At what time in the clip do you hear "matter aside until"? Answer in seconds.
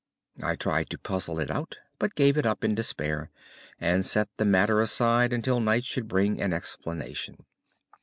4.45-5.59